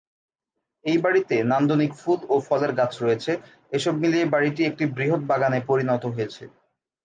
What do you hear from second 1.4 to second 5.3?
নান্দনিক ফুল ও ফলের গাছ রয়েছে, এসব মিলিয়ে বাড়িটি একটি বৃহৎ